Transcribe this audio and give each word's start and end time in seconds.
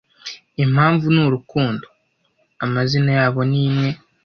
Impamvu 0.63 1.05
nurukundo, 1.15 1.85
amazina 2.65 3.11
yabo 3.19 3.41
ni 3.51 3.59
imwe, 3.67 3.89